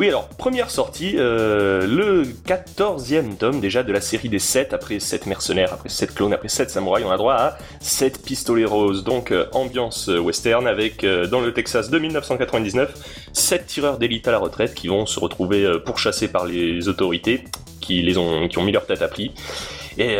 Oui, 0.00 0.08
alors, 0.08 0.28
première 0.28 0.70
sortie, 0.70 1.16
euh, 1.18 1.86
le 1.86 2.22
14e 2.22 3.36
tome 3.36 3.60
déjà 3.60 3.82
de 3.82 3.92
la 3.92 4.00
série 4.00 4.30
des 4.30 4.38
7, 4.38 4.72
après 4.72 4.98
7 4.98 5.26
mercenaires, 5.26 5.74
après 5.74 5.90
7 5.90 6.14
clones, 6.14 6.32
après 6.32 6.48
7 6.48 6.70
samouraïs, 6.70 7.04
on 7.06 7.10
a 7.10 7.18
droit 7.18 7.34
à 7.34 7.58
7 7.80 8.22
pistolets 8.24 8.64
roses, 8.64 9.04
donc 9.04 9.30
euh, 9.30 9.44
ambiance 9.52 10.08
euh, 10.08 10.18
western 10.18 10.66
avec, 10.66 11.04
dans 11.04 11.42
le 11.42 11.52
Texas 11.52 11.90
de 11.90 11.98
1999, 11.98 12.94
7 13.34 13.66
tireurs 13.66 13.98
d'élite 13.98 14.26
à 14.26 14.30
la 14.30 14.38
retraite 14.38 14.72
qui 14.72 14.88
vont 14.88 15.04
se 15.04 15.20
retrouver 15.20 15.70
pourchassés 15.84 16.28
par 16.28 16.46
les 16.46 16.88
autorités 16.88 17.44
qui, 17.82 18.02
ont, 18.16 18.62
mis 18.62 18.72
leur 18.72 18.86
tête 18.86 19.02
à 19.02 19.08
prix. 19.08 19.32
Et 19.98 20.16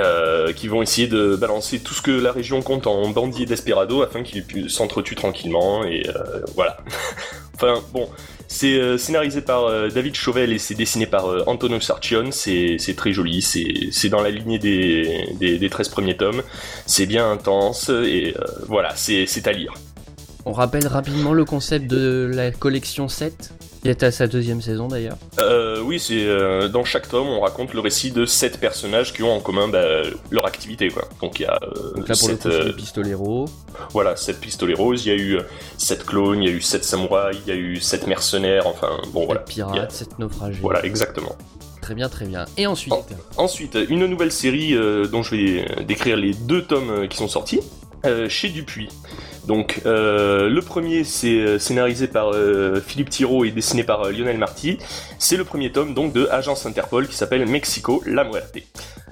qui 0.57 0.69
vont 0.69 0.83
essayer 0.83 1.07
de 1.07 1.37
balancer 1.37 1.79
tout 1.79 1.95
ce 1.95 2.03
que 2.03 2.11
la 2.11 2.33
région 2.33 2.61
compte 2.61 2.87
en 2.87 3.09
bandits 3.09 3.45
et 3.45 3.47
desperados 3.47 4.03
afin 4.03 4.23
qu'ils 4.23 4.69
s'entretuent 4.69 5.15
tranquillement. 5.15 5.85
Et 5.85 6.03
voilà. 6.55 6.77
enfin 7.55 7.81
bon, 7.93 8.09
c'est 8.53 8.75
euh, 8.75 8.99
scénarisé 8.99 9.43
par 9.43 9.67
euh, 9.67 9.89
David 9.91 10.17
Chauvel 10.17 10.53
et 10.53 10.59
c'est 10.59 10.75
dessiné 10.75 11.07
par 11.07 11.27
euh, 11.31 11.45
Antonio 11.47 11.79
Sarchion. 11.79 12.31
C'est 12.33 12.95
très 12.97 13.13
joli, 13.13 13.43
c'est 13.43 14.09
dans 14.09 14.23
la 14.23 14.31
lignée 14.31 14.59
des, 14.59 15.37
des, 15.39 15.57
des 15.57 15.71
13 15.71 15.89
premiers 15.89 16.17
tomes. 16.17 16.43
C'est 16.85 17.07
bien 17.07 17.31
intense 17.31 17.91
et 17.91 18.35
voilà, 18.67 18.93
c'est 18.97 19.47
à 19.47 19.53
lire. 19.53 19.73
On 20.47 20.53
rappelle 20.53 20.89
rapidement 20.89 21.33
le 21.33 21.45
concept 21.45 21.87
de 21.87 22.29
la 22.35 22.51
collection 22.51 23.07
7, 23.07 23.53
qui 23.83 23.89
est 23.89 24.03
à 24.03 24.11
sa 24.11 24.27
deuxième 24.27 24.61
saison 24.61 24.89
d'ailleurs. 24.89 25.17
Euh, 25.41 25.81
oui, 25.81 25.99
c'est 25.99 26.27
euh, 26.27 26.69
dans 26.69 26.85
chaque 26.85 27.09
tome, 27.09 27.29
on 27.29 27.41
raconte 27.41 27.73
le 27.73 27.81
récit 27.81 28.11
de 28.11 28.27
sept 28.27 28.61
personnages 28.61 29.13
qui 29.13 29.23
ont 29.23 29.33
en 29.35 29.41
commun 29.41 29.69
bah, 29.69 30.03
leur 30.31 30.47
activité, 30.47 30.89
quoi. 30.89 31.09
Donc 31.23 31.41
il 31.41 31.45
y 31.45 31.47
a 31.47 31.59
euh, 31.63 31.93
Donc 31.97 32.09
là 32.09 32.15
pour 32.19 32.29
le 32.29 32.35
sept, 32.35 32.43
coup 32.43 32.49
euh, 32.49 32.65
le 32.65 32.73
pistolero. 32.77 33.47
voilà, 33.93 34.17
sept 34.17 34.39
pistolets 34.41 34.75
roses, 34.75 35.07
il 35.07 35.09
y 35.09 35.13
a 35.13 35.19
eu 35.19 35.39
sept 35.79 36.05
clones, 36.05 36.43
il 36.43 36.49
y 36.49 36.53
a 36.53 36.55
eu 36.55 36.61
sept 36.61 36.85
samouraïs, 36.85 37.39
il 37.47 37.49
y 37.53 37.57
a 37.57 37.59
eu 37.59 37.77
sept 37.81 38.07
mercenaires, 38.07 38.67
enfin 38.67 38.99
bon 39.13 39.25
voilà. 39.25 39.41
7 39.47 39.49
pirates, 39.49 39.75
Il 39.77 39.81
a- 39.81 39.91
7 39.91 40.19
naufragés. 40.19 40.59
Voilà, 40.61 40.85
exactement. 40.85 41.35
Très 41.81 41.95
bien, 41.95 42.09
très 42.11 42.27
bien. 42.27 42.45
Et 42.59 42.67
ensuite, 42.67 42.93
Ensuite, 43.39 43.77
une 43.89 44.07
nouvelle 44.07 44.31
série 44.31 44.75
dont 45.11 45.23
je 45.23 45.35
vais 45.35 45.85
décrire 45.85 46.17
les 46.19 46.35
deux 46.35 46.63
tomes 46.63 47.09
qui 47.09 47.17
sont 47.17 47.27
sortis 47.27 47.61
chez 48.29 48.51
Dupuis. 48.51 48.89
Donc 49.47 49.81
le 49.85 50.61
premier 50.61 51.05
c'est 51.05 51.59
scénarisé 51.59 52.07
par 52.07 52.33
Philippe 52.87 53.11
Thiraud 53.11 53.45
et 53.45 53.51
dessiné 53.51 53.85
par 53.85 54.11
Lionel 54.11 54.39
Marty. 54.39 54.79
C'est 55.19 55.37
le 55.37 55.45
premier 55.45 55.73
tome 55.73 55.95
donc 55.95 56.13
de 56.13 56.29
Agence 56.31 56.67
Interpol 56.67 57.09
qui 57.09 57.17
s'appelle 57.17 57.47
Mexico, 57.47 58.03
la 58.07 58.25
muerte. 58.25 58.59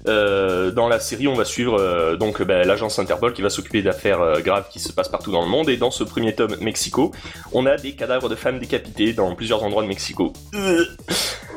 Euh, 0.07 0.71
dans 0.71 0.89
la 0.89 1.01
série, 1.01 1.29
on 1.29 1.35
va 1.35 1.45
suivre 1.45 1.79
euh, 1.79 2.17
donc 2.17 2.43
ben, 2.43 2.67
l'agence 2.67 2.99
Interpol 2.99 3.33
qui 3.33 3.43
va 3.43 3.51
s'occuper 3.51 3.83
d'affaires 3.83 4.21
euh, 4.21 4.41
graves 4.41 4.69
qui 4.71 4.79
se 4.79 4.93
passent 4.93 5.09
partout 5.09 5.33
dans 5.33 5.43
le 5.43 5.49
monde. 5.49 5.69
Et 5.69 5.77
dans 5.77 5.91
ce 5.91 6.05
premier 6.05 6.35
tome 6.35 6.57
Mexico, 6.61 7.13
on 7.53 7.67
a 7.67 7.77
des 7.77 7.93
cadavres 7.93 8.29
de 8.29 8.35
femmes 8.35 8.59
décapitées 8.59 9.13
dans 9.13 9.35
plusieurs 9.35 9.63
endroits 9.63 9.83
de 9.83 9.89
Mexico. 9.89 10.33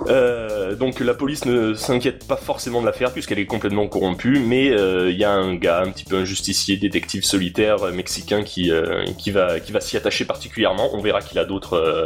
Donc 0.08 1.00
la 1.00 1.14
police 1.14 1.46
ne 1.46 1.74
s'inquiète 1.74 2.28
pas 2.28 2.38
forcément 2.38 2.82
de 2.82 2.86
l'affaire 2.86 3.12
puisqu'elle 3.12 3.40
est 3.40 3.46
complètement 3.46 3.88
corrompue, 3.88 4.40
mais 4.40 4.68
il 4.68 5.18
y 5.18 5.24
a 5.24 5.32
un 5.32 5.56
gars, 5.56 5.82
un 5.82 5.92
petit 5.92 6.06
peu 6.06 6.18
un 6.18 6.26
justicier, 6.26 6.78
détective 6.78 7.24
solitaire 7.24 7.92
mexicain 7.92 8.44
qui 8.44 8.72
qui 9.18 9.32
va 9.32 9.60
qui 9.60 9.72
va 9.72 9.80
s'y 9.80 9.98
attacher 9.98 10.26
particulièrement. 10.26 10.90
On 10.94 11.02
verra 11.02 11.22
qu'il 11.22 11.40
a 11.40 11.46
d'autres 11.46 12.06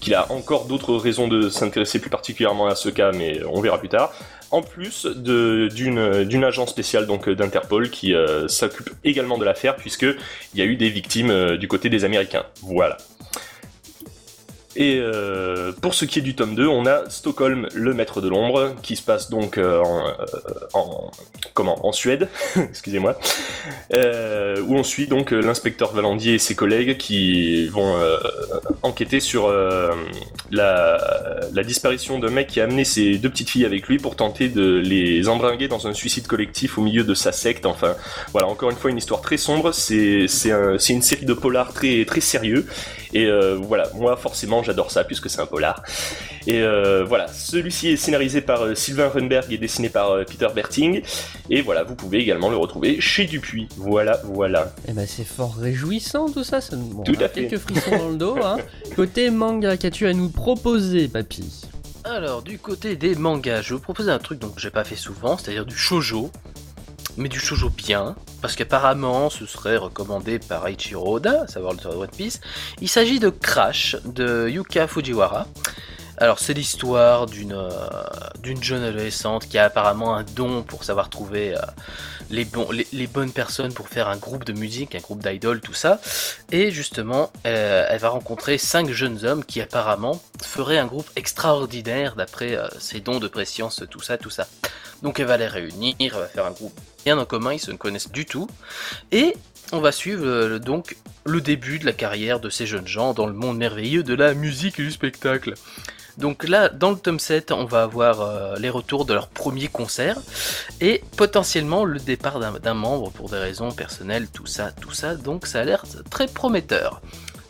qu'il 0.00 0.14
a 0.14 0.30
encore 0.32 0.66
d'autres 0.66 0.96
raisons 0.96 1.28
de 1.28 1.48
s'intéresser 1.48 2.00
plus 2.00 2.10
particulièrement 2.10 2.66
à 2.66 2.74
ce 2.74 2.88
cas, 2.88 3.12
mais 3.12 3.40
on 3.44 3.60
verra 3.60 3.78
plus 3.78 3.88
tard 3.88 4.12
en 4.52 4.60
plus 4.60 5.06
d'une 5.06 6.44
agence 6.44 6.70
spéciale 6.70 7.06
donc 7.06 7.28
d'Interpol 7.28 7.90
qui 7.90 8.14
euh, 8.14 8.46
s'occupe 8.48 8.90
également 9.02 9.38
de 9.38 9.44
l'affaire 9.44 9.76
puisque 9.76 10.02
il 10.02 10.58
y 10.58 10.62
a 10.62 10.66
eu 10.66 10.76
des 10.76 10.90
victimes 10.90 11.30
euh, 11.30 11.56
du 11.56 11.66
côté 11.68 11.88
des 11.88 12.04
Américains. 12.04 12.44
Voilà. 12.62 12.98
Et 14.74 14.98
euh, 14.98 15.72
pour 15.72 15.94
ce 15.94 16.04
qui 16.04 16.18
est 16.18 16.22
du 16.22 16.34
tome 16.34 16.54
2, 16.54 16.66
on 16.66 16.86
a 16.86 17.08
Stockholm, 17.10 17.68
le 17.74 17.92
maître 17.92 18.20
de 18.20 18.28
l'ombre, 18.28 18.74
qui 18.82 18.96
se 18.96 19.02
passe 19.02 19.28
donc 19.28 19.58
euh, 19.58 19.82
euh, 19.82 20.36
en, 20.72 21.10
comment, 21.52 21.86
en 21.86 21.92
Suède, 21.92 22.28
excusez-moi, 22.56 23.18
où 23.92 24.74
on 24.74 24.82
suit 24.82 25.06
donc 25.06 25.30
l'inspecteur 25.30 25.92
Valandier 25.92 26.34
et 26.34 26.38
ses 26.38 26.54
collègues 26.54 26.96
qui 26.96 27.68
vont 27.68 27.94
enquêter 28.82 29.20
sur 29.20 29.52
la, 30.50 31.48
la, 31.52 31.64
disparition 31.64 32.18
d'un 32.18 32.30
mec 32.30 32.48
qui 32.48 32.60
a 32.60 32.64
amené 32.64 32.84
ses 32.84 33.18
deux 33.18 33.30
petites 33.30 33.50
filles 33.50 33.64
avec 33.64 33.86
lui 33.88 33.98
pour 33.98 34.16
tenter 34.16 34.48
de 34.48 34.78
les 34.78 35.28
embringuer 35.28 35.68
dans 35.68 35.86
un 35.86 35.92
suicide 35.94 36.26
collectif 36.26 36.78
au 36.78 36.82
milieu 36.82 37.04
de 37.04 37.14
sa 37.14 37.32
secte. 37.32 37.66
Enfin, 37.66 37.94
voilà, 38.32 38.48
encore 38.48 38.70
une 38.70 38.76
fois 38.76 38.90
une 38.90 38.98
histoire 38.98 39.20
très 39.20 39.36
sombre. 39.36 39.72
C'est 39.72 40.26
un, 40.50 40.76
une 40.78 41.02
série 41.02 41.26
de 41.26 41.34
polars 41.34 41.72
très 41.72 42.04
très 42.04 42.20
sérieux. 42.20 42.66
Et 43.14 43.28
voilà, 43.60 43.88
moi 43.94 44.16
forcément 44.16 44.62
j'adore 44.62 44.90
ça 44.90 45.04
puisque 45.04 45.28
c'est 45.28 45.40
un 45.40 45.46
polar. 45.46 45.82
Et 46.46 46.60
euh, 46.60 47.04
voilà, 47.04 47.28
celui-ci 47.28 47.88
est 47.88 47.96
scénarisé 47.96 48.40
par 48.40 48.64
euh, 48.64 48.74
Sylvain 48.74 49.08
Runberg 49.08 49.52
et 49.52 49.58
dessiné 49.58 49.88
par 49.88 50.10
euh, 50.10 50.24
Peter 50.24 50.48
Berting. 50.54 51.02
Et 51.50 51.60
voilà, 51.60 51.84
vous 51.84 51.94
pouvez 51.94 52.18
également 52.18 52.50
le 52.50 52.56
retrouver 52.56 53.00
chez 53.00 53.26
Dupuis. 53.26 53.68
Voilà, 53.76 54.20
voilà. 54.24 54.72
Et 54.86 54.90
eh 54.90 54.92
ben 54.92 55.06
c'est 55.06 55.24
fort 55.24 55.54
réjouissant 55.56 56.28
tout 56.28 56.42
ça, 56.44 56.60
ça 56.60 56.76
bon, 56.76 57.04
tout 57.04 57.14
à 57.20 57.28
fait. 57.28 57.46
quelques 57.46 57.58
frissons 57.58 57.96
dans 57.96 58.08
le 58.08 58.16
dos. 58.16 58.36
Hein. 58.42 58.58
Côté 58.96 59.30
manga, 59.30 59.76
qu'as-tu 59.76 60.06
à 60.06 60.12
nous 60.12 60.28
proposer, 60.28 61.08
papy? 61.08 61.66
Alors, 62.04 62.42
du 62.42 62.58
côté 62.58 62.96
des 62.96 63.14
mangas, 63.14 63.62
je 63.62 63.68
vais 63.68 63.74
vous 63.76 63.80
proposer 63.80 64.10
un 64.10 64.18
truc 64.18 64.40
dont 64.40 64.52
j'ai 64.56 64.70
pas 64.70 64.82
fait 64.82 64.96
souvent, 64.96 65.38
c'est-à-dire 65.38 65.64
du 65.64 65.76
shojo 65.76 66.32
mais 67.16 67.28
du 67.28 67.38
shoujo 67.38 67.70
bien, 67.70 68.14
parce 68.40 68.56
qu'apparemment 68.56 69.30
ce 69.30 69.46
serait 69.46 69.76
recommandé 69.76 70.38
par 70.38 70.68
Ichiro 70.68 71.16
Oda, 71.16 71.42
à 71.42 71.46
savoir 71.46 71.72
le 71.74 71.78
de 71.78 71.86
One 71.86 72.08
Piece. 72.08 72.40
Il 72.80 72.88
s'agit 72.88 73.18
de 73.18 73.30
Crash 73.30 73.96
de 74.04 74.48
Yuka 74.48 74.86
Fujiwara. 74.86 75.46
Alors 76.18 76.38
c'est 76.38 76.54
l'histoire 76.54 77.26
d'une 77.26 77.52
euh, 77.52 78.60
jeune 78.60 78.84
adolescente 78.84 79.48
qui 79.48 79.58
a 79.58 79.64
apparemment 79.64 80.14
un 80.14 80.22
don 80.22 80.62
pour 80.62 80.84
savoir 80.84 81.10
trouver 81.10 81.56
euh, 81.56 81.60
les, 82.30 82.46
les, 82.92 83.06
bonnes 83.06 83.32
personnes 83.32 83.72
pour 83.72 83.88
faire 83.88 84.08
un 84.08 84.18
groupe 84.18 84.44
de 84.44 84.52
musique, 84.52 84.94
un 84.94 85.00
groupe 85.00 85.20
d'idoles, 85.20 85.60
tout 85.60 85.74
ça. 85.74 86.00
Et 86.52 86.70
justement, 86.70 87.32
euh, 87.46 87.86
elle 87.88 87.98
va 87.98 88.10
rencontrer 88.10 88.58
cinq 88.58 88.90
jeunes 88.90 89.24
hommes 89.24 89.44
qui 89.44 89.60
apparemment 89.60 90.22
feraient 90.42 90.78
un 90.78 90.86
groupe 90.86 91.10
extraordinaire 91.16 92.14
d'après 92.14 92.56
ses 92.78 93.00
dons 93.00 93.18
de 93.18 93.28
préscience, 93.28 93.82
tout 93.90 94.00
ça, 94.00 94.16
tout 94.16 94.30
ça. 94.30 94.46
Donc 95.02 95.18
elle 95.18 95.26
va 95.26 95.36
les 95.36 95.48
réunir, 95.48 95.96
elle 95.98 96.10
va 96.10 96.26
faire 96.26 96.46
un 96.46 96.52
groupe 96.52 96.78
bien 97.04 97.18
en 97.18 97.24
commun, 97.24 97.52
ils 97.52 97.60
se 97.60 97.70
connaissent 97.72 98.10
du 98.10 98.26
tout. 98.26 98.48
Et 99.10 99.36
on 99.72 99.80
va 99.80 99.92
suivre 99.92 100.26
euh, 100.26 100.58
donc 100.58 100.96
le 101.24 101.40
début 101.40 101.78
de 101.78 101.86
la 101.86 101.92
carrière 101.92 102.40
de 102.40 102.50
ces 102.50 102.66
jeunes 102.66 102.86
gens 102.86 103.14
dans 103.14 103.26
le 103.26 103.32
monde 103.32 103.58
merveilleux 103.58 104.02
de 104.02 104.14
la 104.14 104.34
musique 104.34 104.78
et 104.78 104.82
du 104.82 104.90
spectacle. 104.90 105.54
Donc 106.18 106.46
là, 106.46 106.68
dans 106.68 106.90
le 106.90 106.98
tome 106.98 107.18
7, 107.18 107.52
on 107.52 107.64
va 107.64 107.84
avoir 107.84 108.20
euh, 108.20 108.56
les 108.58 108.68
retours 108.68 109.06
de 109.06 109.14
leur 109.14 109.28
premier 109.28 109.68
concert 109.68 110.18
et 110.80 111.02
potentiellement 111.16 111.84
le 111.84 111.98
départ 111.98 112.38
d'un 112.38 112.74
membre 112.74 113.10
pour 113.10 113.30
des 113.30 113.38
raisons 113.38 113.72
personnelles, 113.72 114.28
tout 114.28 114.46
ça, 114.46 114.72
tout 114.72 114.92
ça. 114.92 115.14
Donc 115.14 115.46
ça 115.46 115.60
a 115.60 115.64
l'air 115.64 115.84
très 116.10 116.26
prometteur. 116.26 117.00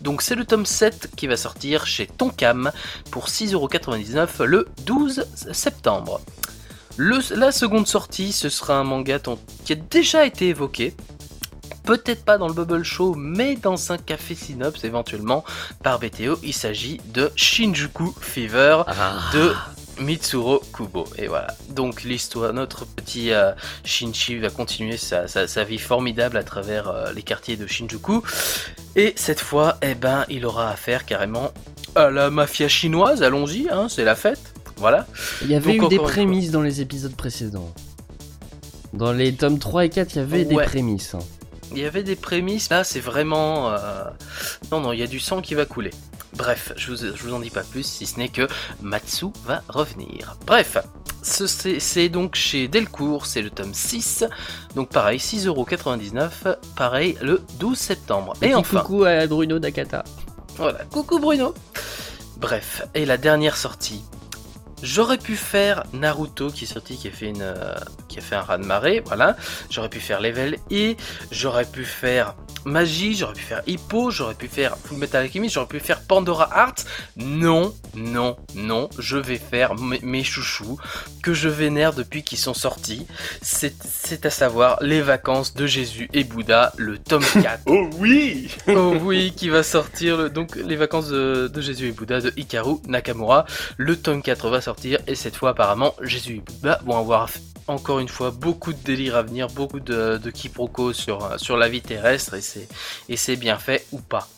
Donc 0.01 0.23
c'est 0.23 0.35
le 0.35 0.45
tome 0.45 0.67
7 0.67 1.11
qui 1.17 1.27
va 1.27 1.37
sortir 1.37 1.87
chez 1.87 2.07
Tonkam 2.07 2.71
pour 3.11 3.29
6,99€ 3.29 4.45
le 4.45 4.69
12 4.85 5.27
septembre 5.53 6.21
la 6.99 7.53
seconde 7.53 7.87
sortie, 7.87 8.33
ce 8.33 8.49
sera 8.49 8.79
un 8.79 8.85
manga 8.85 9.19
qui 9.65 9.73
a 9.73 9.77
déjà 9.77 10.27
été 10.27 10.49
évoqué. 10.49 10.95
Peut-être 11.85 12.25
pas 12.25 12.39
dans 12.39 12.47
le 12.47 12.55
Bubble 12.55 12.85
Show, 12.85 13.15
mais 13.17 13.57
dans 13.57 13.91
un 13.91 13.99
café 13.99 14.37
Synops 14.37 14.85
éventuellement 14.85 15.45
par 15.83 15.99
BTO. 15.99 16.39
Il 16.45 16.53
s'agit 16.53 17.01
de 17.13 17.33
Shinjuku 17.35 18.15
Fever 18.21 18.83
ah. 18.87 19.19
de 19.33 19.53
Mitsuro 19.99 20.63
Kubo. 20.73 21.07
Et 21.19 21.27
voilà. 21.27 21.49
Donc 21.71 22.03
l'histoire, 22.03 22.53
notre 22.53 22.87
petit 22.87 23.33
euh, 23.33 23.53
Shinji 23.85 24.39
va 24.39 24.51
continuer 24.51 24.97
sa, 24.97 25.65
vie 25.65 25.79
formidable 25.79 26.37
à 26.37 26.45
travers 26.45 26.89
euh, 26.89 27.13
les 27.13 27.23
quartiers 27.23 27.57
de 27.57 27.67
Shinjuku. 27.67 28.23
Et 28.95 29.15
cette 29.17 29.41
fois, 29.41 29.79
eh 29.83 29.95
ben, 29.95 30.25
il 30.29 30.47
aura 30.47 30.71
affaire 30.71 31.05
carrément 31.05 31.53
à 31.95 32.11
la 32.11 32.31
mafia 32.31 32.69
chinoise. 32.69 33.23
Allons-y, 33.23 33.69
hein, 33.71 33.89
c'est 33.89 34.05
la 34.05 34.15
fête. 34.15 34.52
Voilà. 34.83 35.07
Il 35.43 35.49
y 35.49 35.55
avait 35.55 35.77
eu 35.77 35.89
des 35.89 36.01
prémices 36.01 36.51
dans 36.51 36.61
les 36.61 36.81
épisodes 36.81 37.15
précédents. 37.15 37.73
Dans 38.93 39.13
les 39.13 39.33
tomes 39.33 39.61
3 39.61 39.85
et 39.85 39.91
4, 39.91 40.13
il 40.13 40.19
y 40.19 40.21
avait 40.21 40.45
des 40.45 40.57
prémices. 40.57 41.15
Hein. 41.15 41.21
Il 41.71 41.79
y 41.79 41.85
avait 41.85 42.03
des 42.03 42.17
prémices, 42.17 42.69
là 42.69 42.83
c'est 42.83 42.99
vraiment... 42.99 43.71
Euh, 43.71 43.79
non, 44.73 44.81
non, 44.81 44.93
il 44.93 44.99
y 44.99 45.05
a 45.05 45.07
du 45.07 45.21
sang 45.21 45.41
qui 45.41 45.55
va 45.55 45.67
couler. 45.67 45.93
Bref, 46.35 46.73
je 46.75 46.91
vous, 46.91 47.17
vous 47.17 47.33
en 47.33 47.39
dis 47.39 47.51
pas 47.51 47.63
plus, 47.63 47.87
si 47.87 48.07
ce 48.07 48.19
n'est 48.19 48.29
que 48.29 48.49
Matsu 48.81 49.27
va 49.47 49.63
revenir. 49.69 50.37
Bref, 50.49 50.77
c'est 51.23 52.09
donc 52.09 52.35
chez 52.35 52.67
Delcourt, 52.67 53.27
c'est 53.27 53.43
le 53.43 53.51
tome 53.51 53.75
6. 53.75 54.25
Donc 54.75 54.89
pareil, 54.89 55.19
6,99€, 55.19 56.57
pareil 56.75 57.17
le 57.23 57.41
12 57.61 57.79
septembre. 57.79 58.33
Et, 58.43 58.53
enfin... 58.53 58.81
Coucou 58.81 59.05
à 59.05 59.29
Bruno 59.29 59.61
Dakata. 59.61 60.03
Voilà, 60.57 60.81
coucou 60.87 61.21
Bruno. 61.21 61.55
Bref, 62.39 62.83
et 62.97 63.07
la 63.07 63.19
dernière 63.19 63.57
sortie, 63.57 64.03
J'aurais 64.83 65.19
pu 65.19 65.37
faire 65.37 65.85
Naruto 65.93 66.51
qui 66.51 66.65
est 66.65 66.67
sorti, 66.67 66.97
qui 66.97 67.09
a 67.09 67.11
fait 67.11 67.29
une, 67.29 67.43
euh, 67.43 67.75
qui 68.09 68.19
a 68.19 68.23
fait 68.23 68.35
un 68.35 68.41
raz 68.41 68.59
de 68.59 68.65
marée, 68.65 69.01
voilà. 69.05 69.37
J'aurais 69.71 69.89
pu 69.89 70.01
faire 70.01 70.21
Level 70.21 70.59
E, 70.73 70.95
j'aurais 71.31 71.65
pu 71.65 71.85
faire 71.85 72.35
Magie, 72.65 73.15
j'aurais 73.15 73.35
pu 73.35 73.43
faire 73.43 73.63
Hippo, 73.67 74.11
j'aurais 74.11 74.35
pu 74.35 74.49
faire 74.49 74.77
Full 74.85 74.99
Metal 74.99 75.23
Alchemist, 75.23 75.55
j'aurais 75.55 75.67
pu 75.67 75.81
faire 75.81 76.03
Pandora 76.03 76.49
Hearts. 76.55 76.85
Non, 77.17 77.75
non, 77.95 78.37
non, 78.55 78.89
je 78.99 79.17
vais 79.17 79.39
faire 79.39 79.75
mes, 79.75 80.23
chouchous 80.23 80.79
que 81.23 81.35
je 81.35 81.49
vénère 81.49 81.93
depuis 81.93 82.23
qu'ils 82.23 82.39
sont 82.39 82.55
sortis. 82.55 83.07
C'est 83.43 84.27
à 84.27 84.31
savoir 84.31 84.79
les 84.83 85.01
vacances 85.01 85.55
de 85.55 85.67
Jésus 85.67 86.09
et 86.13 86.25
Bouddha, 86.25 86.73
le 86.77 86.99
tome 86.99 87.25
4. 87.43 87.63
oh 87.67 87.91
oui 87.99 88.49
Oh 88.69 88.95
oui, 89.03 89.33
qui 89.37 89.49
va 89.49 89.63
sortir, 89.63 90.31
donc 90.31 90.57
les 90.57 90.77
vacances 90.77 91.09
de, 91.09 91.51
Jésus 91.61 91.89
et 91.89 91.93
Bouddha 91.93 92.21
de 92.21 92.33
Hikaru 92.37 92.77
Nakamura. 92.87 93.47
Le 93.77 93.97
tome 93.97 94.23
4 94.23 94.49
va 94.49 94.61
sortir 94.61 95.01
et 95.07 95.15
cette 95.15 95.37
fois 95.37 95.51
apparemment 95.51 95.95
Jésus 96.03 96.37
et 96.37 96.41
Bouddha 96.41 96.81
vont 96.85 96.99
avoir 96.99 97.29
encore 97.69 98.01
une 98.01 98.09
fois 98.09 98.31
beaucoup 98.31 98.73
de 98.73 98.83
délire 98.83 99.17
à 99.17 99.23
venir, 99.23 99.49
beaucoup 99.49 99.81
de, 99.81 100.19
quiproquos 100.33 100.93
sur, 100.93 101.39
sur 101.39 101.57
la 101.57 101.69
vie 101.69 101.81
terrestre 101.81 102.35
et 102.35 102.41
c'est 103.17 103.37
bien 103.37 103.59
fait 103.59 103.87
ou 103.93 104.01
pas. 104.01 104.29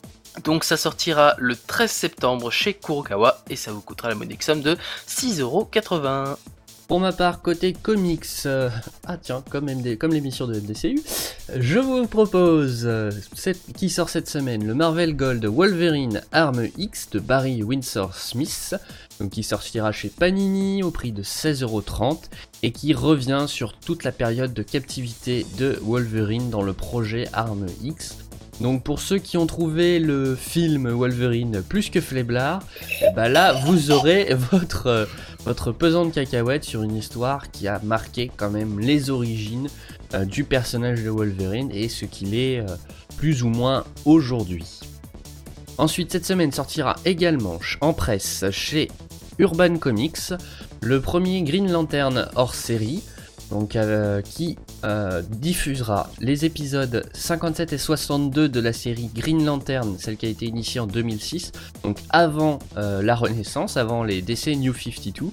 Donc 0.42 0.64
ça 0.64 0.76
sortira 0.76 1.35
le 1.38 1.56
13 1.56 1.90
septembre 1.90 2.50
chez 2.50 2.75
Kurokawa 2.75 3.42
et 3.49 3.56
ça 3.56 3.73
vous 3.73 3.80
coûtera 3.80 4.09
la 4.09 4.16
modique 4.16 4.42
somme 4.42 4.62
de 4.62 4.76
6,80€. 5.09 6.37
Pour 6.86 7.00
ma 7.00 7.12
part, 7.12 7.40
côté 7.40 7.72
comics, 7.72 8.26
euh, 8.44 8.68
ah 9.06 9.16
tiens, 9.16 9.42
comme, 9.48 9.68
l'émission 9.68 10.46
de 10.46 10.60
MDCU, 10.60 11.00
je 11.56 11.78
vous 11.78 12.06
propose, 12.06 12.82
euh, 12.84 13.10
qui 13.74 13.88
sort 13.88 14.10
cette 14.10 14.28
semaine, 14.28 14.66
le 14.66 14.74
Marvel 14.74 15.16
Gold 15.16 15.46
Wolverine 15.46 16.20
Arme 16.30 16.66
X 16.76 17.08
de 17.10 17.20
Barry 17.20 17.62
Windsor 17.62 18.14
Smith, 18.14 18.74
qui 19.30 19.42
sortira 19.42 19.92
chez 19.92 20.10
Panini 20.10 20.82
au 20.82 20.90
prix 20.90 21.12
de 21.12 21.22
16,30€ 21.22 22.24
et 22.62 22.70
qui 22.70 22.92
revient 22.92 23.46
sur 23.48 23.72
toute 23.78 24.04
la 24.04 24.12
période 24.12 24.52
de 24.52 24.62
captivité 24.62 25.46
de 25.56 25.78
Wolverine 25.80 26.50
dans 26.50 26.62
le 26.62 26.74
projet 26.74 27.28
Arme 27.32 27.66
X. 27.82 28.18
Donc 28.61 28.84
pour 28.84 29.00
ceux 29.00 29.18
qui 29.18 29.37
ont 29.37 29.46
trouvé 29.46 29.99
le 29.99 30.37
film 30.37 30.88
Wolverine 30.88 31.62
plus 31.68 31.90
que 31.90 32.00
fléblard, 32.00 32.62
bah 33.16 33.28
là 33.28 33.52
vous 33.52 33.90
aurez 33.90 34.34
votre, 34.52 34.87
euh, 34.87 35.06
votre 35.44 35.73
pesant 35.73 36.06
de 36.06 36.11
cacahuètes 36.11 36.64
sur 36.64 36.82
une 36.82 36.96
histoire 36.96 37.50
qui 37.50 37.66
a 37.66 37.80
marqué 37.82 38.30
quand 38.37 38.50
même 38.50 38.78
les 38.78 39.11
origines 39.11 39.68
euh, 40.14 40.25
du 40.25 40.44
personnage 40.44 41.02
de 41.02 41.11
Wolverine 41.11 41.70
et 41.73 41.88
ce 41.88 42.04
qu'il 42.04 42.34
est 42.34 42.61
euh, 42.61 42.76
plus 43.16 43.42
ou 43.42 43.49
moins 43.49 43.84
aujourd'hui. 44.04 44.80
Ensuite 45.76 46.12
cette 46.12 46.26
semaine 46.26 46.52
sortira 46.52 46.94
également 47.04 47.58
en 47.80 47.92
presse 47.92 48.44
chez 48.52 48.88
Urban 49.38 49.78
Comics 49.78 50.32
le 50.80 51.00
premier 51.00 51.42
Green 51.42 51.73
Lantern 51.73 52.28
hors 52.37 52.54
série 52.54 53.02
donc 53.54 53.76
euh, 53.76 54.20
qui 54.20 54.58
euh, 54.84 55.23
diffusera 55.30 56.11
les 56.20 56.44
épisodes 56.44 57.08
57 57.14 57.73
et 57.73 57.78
62 57.78 58.49
de 58.49 58.61
la 58.61 58.73
série 58.73 59.08
Green 59.14 59.44
Lantern, 59.44 59.94
celle 59.96 60.16
qui 60.16 60.26
a 60.26 60.28
été 60.28 60.46
initiée 60.46 60.80
en 60.80 60.88
2006, 60.88 61.52
donc 61.84 61.99
avant 62.11 62.58
euh, 62.76 63.00
la 63.00 63.14
Renaissance, 63.14 63.76
avant 63.76 64.02
les 64.02 64.23
DC 64.23 64.49
New 64.56 64.75
52. 64.75 65.26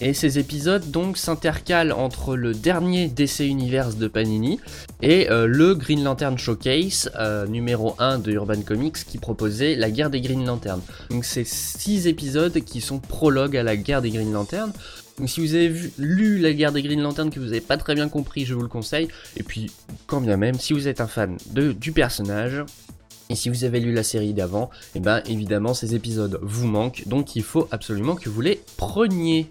Et 0.00 0.14
ces 0.14 0.38
épisodes 0.38 0.90
donc 0.90 1.18
s'intercalent 1.18 1.92
entre 1.92 2.36
le 2.36 2.54
dernier 2.54 3.08
DC 3.08 3.40
Universe 3.40 3.96
de 3.96 4.08
Panini 4.08 4.60
et 5.02 5.26
le 5.28 5.74
Green 5.74 6.04
Lantern 6.04 6.38
Showcase 6.38 7.10
numéro 7.48 7.96
1 7.98 8.20
de 8.20 8.30
Urban 8.30 8.62
Comics 8.64 9.04
qui 9.04 9.18
proposait 9.18 9.74
la 9.74 9.90
guerre 9.90 10.10
des 10.10 10.20
Green 10.20 10.46
Lanterns. 10.46 10.82
Donc 11.10 11.24
c'est 11.24 11.44
6 11.44 12.06
épisodes 12.06 12.60
qui 12.60 12.80
sont 12.80 13.00
prologues 13.00 13.56
à 13.56 13.64
la 13.64 13.76
guerre 13.76 14.00
des 14.00 14.10
Green 14.10 14.32
Lanterns. 14.32 14.72
Donc 15.18 15.28
si 15.28 15.40
vous 15.40 15.54
avez 15.54 15.72
lu 15.98 16.38
La 16.38 16.52
guerre 16.52 16.72
des 16.72 16.82
Green 16.82 17.00
Lanterns 17.00 17.30
que 17.30 17.40
vous 17.40 17.46
n'avez 17.46 17.60
pas 17.60 17.76
très 17.76 17.94
bien 17.94 18.08
compris, 18.08 18.44
je 18.44 18.54
vous 18.54 18.62
le 18.62 18.68
conseille. 18.68 19.08
Et 19.36 19.42
puis, 19.42 19.70
quand 20.06 20.20
bien 20.20 20.36
même, 20.36 20.54
si 20.54 20.72
vous 20.72 20.86
êtes 20.88 21.00
un 21.00 21.08
fan 21.08 21.36
du 21.50 21.92
personnage, 21.92 22.64
et 23.30 23.34
si 23.34 23.48
vous 23.48 23.64
avez 23.64 23.80
lu 23.80 23.92
la 23.92 24.02
série 24.02 24.32
d'avant, 24.32 24.70
et 24.94 24.98
eh 24.98 25.00
ben 25.00 25.22
évidemment 25.26 25.74
ces 25.74 25.94
épisodes 25.94 26.38
vous 26.42 26.66
manquent, 26.66 27.06
donc 27.06 27.36
il 27.36 27.42
faut 27.42 27.68
absolument 27.70 28.14
que 28.14 28.30
vous 28.30 28.40
les 28.40 28.62
preniez. 28.76 29.50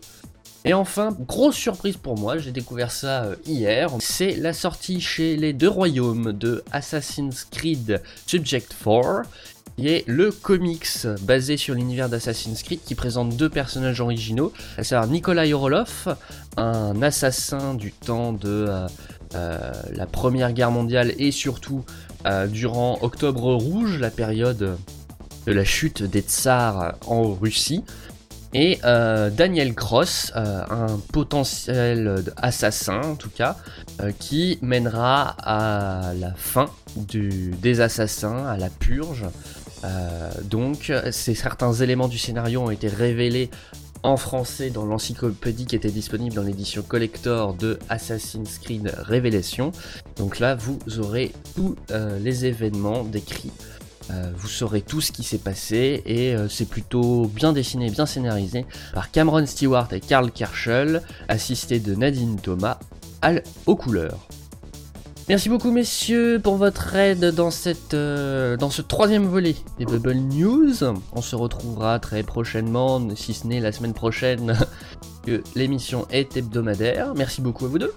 Et 0.65 0.73
enfin, 0.73 1.15
grosse 1.27 1.55
surprise 1.55 1.95
pour 1.95 2.17
moi, 2.17 2.39
j'ai 2.39 2.51
découvert 2.51 2.91
ça 2.91 3.23
euh, 3.23 3.35
hier, 3.45 3.89
c'est 3.99 4.35
la 4.35 4.51
sortie 4.51 4.99
chez 4.99 5.37
les 5.37 5.53
deux 5.53 5.69
royaumes 5.69 6.33
de 6.33 6.63
Assassin's 6.71 7.45
Creed 7.45 8.01
Subject 8.25 8.75
4 8.83 9.27
qui 9.77 9.89
est 9.89 10.03
le 10.07 10.31
comics 10.31 11.05
basé 11.21 11.55
sur 11.55 11.75
l'univers 11.75 12.09
d'Assassin's 12.09 12.63
Creed 12.63 12.79
qui 12.83 12.95
présente 12.95 13.37
deux 13.37 13.49
personnages 13.49 14.01
originaux, 14.01 14.51
à 14.77 14.83
savoir 14.83 15.07
Nikolai 15.07 15.53
Orlov, 15.53 16.17
un 16.57 16.99
assassin 17.03 17.75
du 17.75 17.91
temps 17.91 18.33
de 18.33 18.65
euh, 18.67 18.87
euh, 19.35 19.71
la 19.93 20.07
Première 20.07 20.53
Guerre 20.53 20.71
mondiale 20.71 21.13
et 21.19 21.31
surtout 21.31 21.85
euh, 22.25 22.47
durant 22.47 22.97
Octobre 23.01 23.53
Rouge, 23.53 23.99
la 23.99 24.09
période 24.09 24.77
de 25.45 25.51
la 25.51 25.63
chute 25.63 26.01
des 26.01 26.21
tsars 26.21 26.95
en 27.05 27.33
Russie. 27.33 27.83
Et 28.53 28.79
Daniel 28.81 29.75
Cross, 29.75 30.31
un 30.33 30.99
potentiel 31.11 32.23
assassin 32.37 33.01
en 33.03 33.15
tout 33.15 33.29
cas, 33.29 33.57
qui 34.19 34.57
mènera 34.61 35.35
à 35.43 36.13
la 36.15 36.33
fin 36.33 36.67
des 36.95 37.81
assassins, 37.81 38.47
à 38.47 38.57
la 38.57 38.69
purge, 38.69 39.25
euh, 39.87 40.29
donc, 40.43 40.91
certains 41.11 41.73
éléments 41.73 42.07
du 42.07 42.17
scénario 42.17 42.61
ont 42.61 42.69
été 42.69 42.87
révélés 42.87 43.49
en 44.03 44.17
français 44.17 44.69
dans 44.69 44.85
l'encyclopédie 44.85 45.65
qui 45.65 45.75
était 45.75 45.91
disponible 45.91 46.35
dans 46.35 46.43
l'édition 46.43 46.81
collector 46.81 47.53
de 47.53 47.79
Assassin's 47.89 48.59
Creed 48.59 48.93
Révélation. 48.97 49.71
Donc 50.17 50.39
là, 50.39 50.55
vous 50.55 50.79
aurez 50.99 51.31
tous 51.55 51.75
euh, 51.91 52.19
les 52.19 52.45
événements 52.45 53.03
décrits. 53.03 53.51
Euh, 54.11 54.31
vous 54.37 54.47
saurez 54.47 54.81
tout 54.81 55.01
ce 55.01 55.11
qui 55.11 55.23
s'est 55.23 55.39
passé 55.39 56.01
et 56.05 56.35
c'est 56.49 56.69
plutôt 56.69 57.27
bien 57.27 57.51
dessiné, 57.51 57.89
bien 57.89 58.05
scénarisé 58.05 58.65
par 58.93 59.11
Cameron 59.11 59.45
Stewart 59.45 59.91
et 59.91 59.99
Karl 59.99 60.31
Kerschel, 60.31 61.01
assisté 61.27 61.79
de 61.79 61.95
Nadine 61.95 62.39
Thomas 62.39 62.79
aux 63.65 63.75
couleurs. 63.75 64.27
Merci 65.29 65.49
beaucoup 65.49 65.71
messieurs 65.71 66.39
pour 66.41 66.55
votre 66.55 66.95
aide 66.95 67.25
euh, 67.93 68.55
dans 68.55 68.69
ce 68.69 68.81
troisième 68.81 69.25
volet 69.25 69.55
des 69.77 69.85
Bubble 69.85 70.15
News. 70.15 70.75
On 71.11 71.21
se 71.21 71.35
retrouvera 71.35 71.99
très 71.99 72.23
prochainement, 72.23 73.05
si 73.13 73.33
ce 73.33 73.45
n'est 73.45 73.59
la 73.59 73.73
semaine 73.73 73.93
prochaine, 73.93 74.57
que 75.25 75.43
l'émission 75.53 76.07
est 76.11 76.37
hebdomadaire. 76.37 77.13
Merci 77.13 77.41
beaucoup 77.41 77.65
à 77.65 77.67
vous 77.67 77.77
deux. 77.77 77.93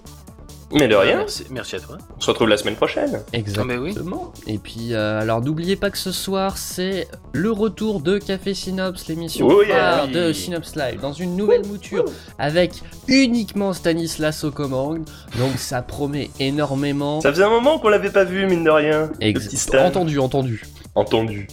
Mais 0.73 0.87
de 0.87 0.95
rien. 0.95 1.25
Merci, 1.49 1.75
à 1.75 1.79
toi. 1.79 1.97
On 2.17 2.21
se 2.21 2.29
retrouve 2.29 2.49
la 2.49 2.57
semaine 2.57 2.75
prochaine. 2.75 3.21
Exactement. 3.33 4.31
Et 4.47 4.57
puis, 4.57 4.93
euh, 4.93 5.21
alors 5.21 5.41
n'oubliez 5.41 5.75
pas 5.75 5.89
que 5.89 5.97
ce 5.97 6.11
soir, 6.11 6.57
c'est 6.57 7.07
le 7.33 7.51
retour 7.51 7.99
de 7.99 8.17
Café 8.17 8.53
Synops, 8.53 9.07
l'émission 9.07 9.47
de 9.47 10.33
Synops 10.33 10.75
Live, 10.75 10.99
dans 11.01 11.13
une 11.13 11.35
nouvelle 11.35 11.65
mouture, 11.65 12.05
avec 12.39 12.73
uniquement 13.07 13.73
Stanislas 13.73 14.43
aux 14.43 14.51
commandes. 14.51 15.09
Donc 15.37 15.57
ça 15.57 15.81
promet 15.81 16.29
énormément. 16.39 17.21
Ça 17.21 17.31
faisait 17.31 17.43
un 17.43 17.49
moment 17.49 17.79
qu'on 17.79 17.89
l'avait 17.89 18.09
pas 18.11 18.23
vu, 18.23 18.45
mine 18.45 18.63
de 18.63 18.69
rien. 18.69 19.09
Exactement. 19.19 19.85
Entendu, 19.85 20.19
entendu. 20.19 20.63
Entendu 20.95 21.47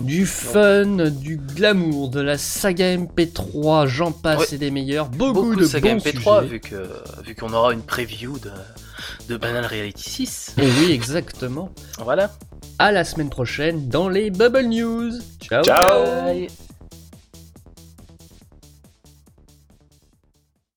du 0.00 0.26
fun, 0.26 1.10
du 1.10 1.36
glamour, 1.36 2.10
de 2.10 2.20
la 2.20 2.38
saga 2.38 2.96
MP3, 2.96 3.86
j'en 3.86 4.12
passe 4.12 4.52
et 4.52 4.58
des 4.58 4.70
meilleurs. 4.70 5.08
Beaucoup, 5.08 5.54
de, 5.54 5.64
saga 5.64 5.96
MP3 5.96 6.44
vu 6.44 6.60
que 6.60 6.88
vu 7.24 7.34
qu'on 7.34 7.52
aura 7.52 7.72
une 7.72 7.82
preview 7.82 8.38
de, 8.38 8.50
de 9.28 9.36
Banal 9.36 9.66
Reality 9.66 10.10
6. 10.26 10.56
Et 10.58 10.66
oui, 10.80 10.92
exactement. 10.92 11.70
Voilà. 11.98 12.30
À 12.78 12.92
la 12.92 13.04
semaine 13.04 13.30
prochaine 13.30 13.88
dans 13.88 14.08
les 14.08 14.30
Bubble 14.30 14.66
News. 14.66 15.12
Ciao. 15.40 15.64
Ciao. 15.64 16.46